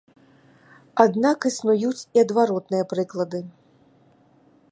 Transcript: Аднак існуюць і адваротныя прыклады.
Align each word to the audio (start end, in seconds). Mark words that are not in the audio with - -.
Аднак 1.03 1.47
існуюць 1.49 2.05
і 2.15 2.17
адваротныя 2.25 2.83
прыклады. 2.93 3.39